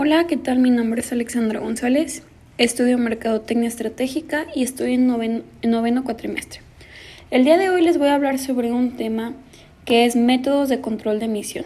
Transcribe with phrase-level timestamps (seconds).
[0.00, 0.60] Hola, ¿qué tal?
[0.60, 2.22] Mi nombre es Alexandra González.
[2.56, 6.60] Estudio Mercadotecnia Estratégica y estoy en noveno, en noveno cuatrimestre.
[7.32, 9.34] El día de hoy les voy a hablar sobre un tema
[9.84, 11.64] que es métodos de control de emisión.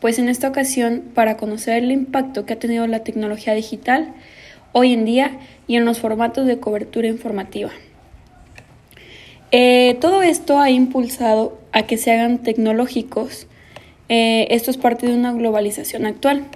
[0.00, 4.14] Pues en esta ocasión, para conocer el impacto que ha tenido la tecnología digital
[4.72, 7.72] hoy en día y en los formatos de cobertura informativa.
[9.50, 13.48] Eh, todo esto ha impulsado a que se hagan tecnológicos.
[14.08, 16.46] Eh, esto es parte de una globalización actual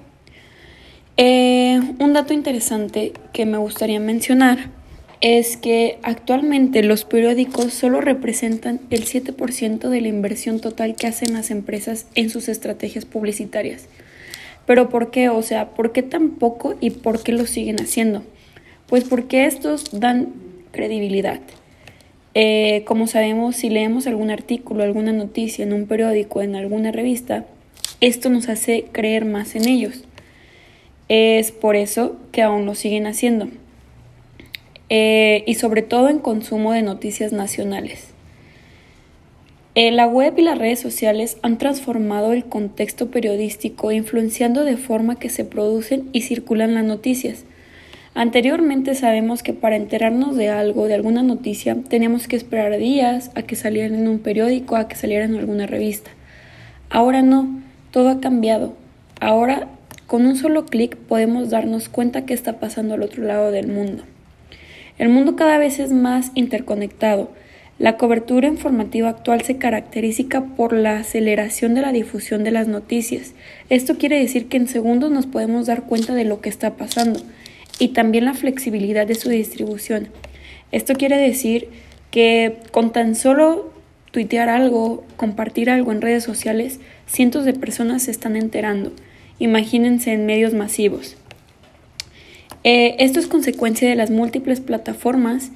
[1.17, 4.71] eh, un dato interesante que me gustaría mencionar
[5.21, 11.33] es que actualmente los periódicos solo representan el 7% de la inversión total que hacen
[11.33, 13.87] las empresas en sus estrategias publicitarias.
[14.67, 15.29] Pero ¿por qué?
[15.29, 18.23] O sea, ¿por qué tan poco y por qué lo siguen haciendo?
[18.87, 20.29] Pues porque estos dan
[20.73, 21.41] credibilidad.
[22.35, 27.47] Eh, como sabemos, si leemos algún artículo, alguna noticia en un periódico, en alguna revista,
[28.01, 30.05] esto nos hace creer más en ellos.
[31.09, 33.49] Es por eso que aún lo siguen haciendo.
[34.89, 38.15] Eh, y sobre todo en consumo de noticias nacionales.
[39.77, 45.19] Eh, la web y las redes sociales han transformado el contexto periodístico, influenciando de forma
[45.19, 47.45] que se producen y circulan las noticias.
[48.15, 53.43] Anteriormente sabemos que para enterarnos de algo, de alguna noticia, teníamos que esperar días a
[53.43, 56.13] que salieran en un periódico, a que salieran en alguna revista.
[56.89, 58.75] Ahora no, todo ha cambiado.
[59.19, 59.67] Ahora
[60.07, 64.05] con un solo clic podemos darnos cuenta qué está pasando al otro lado del mundo.
[64.99, 67.31] El mundo cada vez es más interconectado.
[67.79, 73.35] La cobertura informativa actual se caracteriza por la aceleración de la difusión de las noticias.
[73.69, 77.21] Esto quiere decir que en segundos nos podemos dar cuenta de lo que está pasando
[77.81, 80.09] y también la flexibilidad de su distribución.
[80.71, 81.69] Esto quiere decir
[82.13, 83.73] que con tan solo
[84.13, 88.93] tuitear algo, compartir algo en redes sociales, cientos de personas se están enterando.
[89.39, 91.17] Imagínense en medios masivos.
[92.63, 95.51] Eh, esto es consecuencia de las múltiples plataformas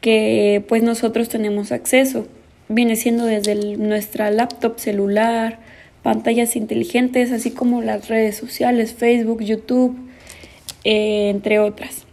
[0.00, 2.26] que pues nosotros tenemos acceso.
[2.68, 5.58] Viene siendo desde nuestra laptop celular,
[6.02, 9.96] pantallas inteligentes, así como las redes sociales, Facebook, YouTube,
[10.84, 12.06] eh, entre otras.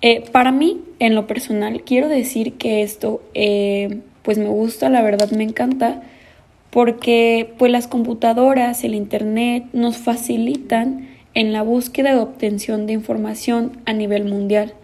[0.00, 3.22] Eh, para mí, en lo personal, quiero decir que esto
[4.22, 6.02] pues me gusta, la verdad me encanta,
[6.70, 13.78] porque pues las computadoras, el internet nos facilitan en la búsqueda de obtención de información
[13.86, 14.74] a nivel mundial.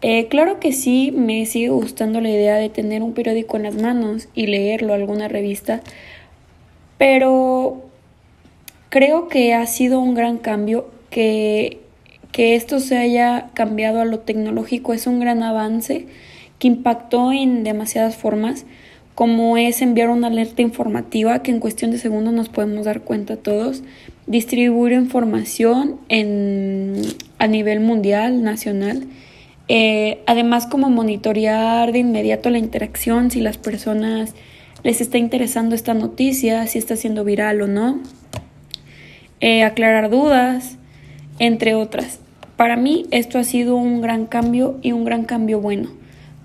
[0.00, 3.74] Eh, claro que sí, me sigue gustando la idea de tener un periódico en las
[3.74, 5.80] manos y leerlo, alguna revista,
[6.98, 7.82] pero
[8.90, 11.80] creo que ha sido un gran cambio que,
[12.30, 16.06] que esto se haya cambiado a lo tecnológico, es un gran avance
[16.60, 18.66] que impactó en demasiadas formas
[19.18, 23.36] como es enviar una alerta informativa que en cuestión de segundos nos podemos dar cuenta
[23.36, 23.82] todos,
[24.28, 27.02] distribuir información en,
[27.40, 29.08] a nivel mundial, nacional,
[29.66, 34.36] eh, además como monitorear de inmediato la interacción, si las personas
[34.84, 37.98] les está interesando esta noticia, si está siendo viral o no,
[39.40, 40.78] eh, aclarar dudas,
[41.40, 42.20] entre otras.
[42.56, 45.97] Para mí esto ha sido un gran cambio y un gran cambio bueno.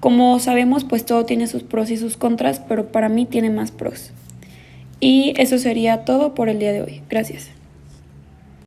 [0.03, 3.71] Como sabemos, pues todo tiene sus pros y sus contras, pero para mí tiene más
[3.71, 4.11] pros.
[4.99, 7.01] Y eso sería todo por el día de hoy.
[7.09, 7.47] Gracias.